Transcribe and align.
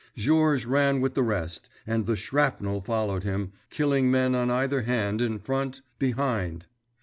Georges 0.15 0.65
ran 0.65 0.99
with 0.99 1.13
the 1.13 1.21
rest, 1.21 1.69
and 1.85 2.07
the 2.07 2.15
shrapnel 2.15 2.81
followed 2.81 3.23
him, 3.23 3.51
killing 3.69 4.09
men 4.09 4.33
on 4.33 4.49
either 4.49 4.81
hand, 4.81 5.21
in 5.21 5.37
front, 5.37 5.81
behind. 5.99 6.65